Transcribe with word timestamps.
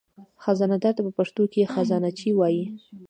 خزانهدار 0.43 0.93
ته 0.97 1.01
په 1.05 1.11
پښتو 1.17 1.43
کې 1.51 1.69
خزانهچي 1.73 2.29
وایي. 2.35 2.63